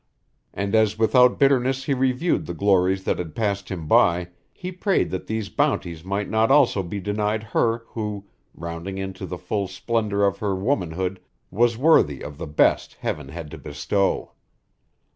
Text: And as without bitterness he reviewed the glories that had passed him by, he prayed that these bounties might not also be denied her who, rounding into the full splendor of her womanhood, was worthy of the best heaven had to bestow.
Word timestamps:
And 0.51 0.73
as 0.73 0.97
without 0.97 1.37
bitterness 1.37 1.83
he 1.83 1.93
reviewed 1.93 2.47
the 2.47 2.55
glories 2.55 3.03
that 3.03 3.19
had 3.19 3.35
passed 3.35 3.69
him 3.69 3.87
by, 3.87 4.29
he 4.51 4.71
prayed 4.71 5.11
that 5.11 5.27
these 5.27 5.49
bounties 5.49 6.03
might 6.03 6.27
not 6.27 6.49
also 6.49 6.81
be 6.81 6.99
denied 6.99 7.43
her 7.43 7.83
who, 7.89 8.25
rounding 8.55 8.97
into 8.97 9.27
the 9.27 9.37
full 9.37 9.67
splendor 9.67 10.25
of 10.25 10.39
her 10.39 10.55
womanhood, 10.55 11.19
was 11.51 11.77
worthy 11.77 12.23
of 12.23 12.39
the 12.39 12.47
best 12.47 12.95
heaven 13.01 13.27
had 13.29 13.51
to 13.51 13.59
bestow. 13.59 14.31